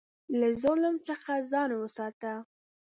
[0.39, 2.33] له ظلم څخه ځان وساته.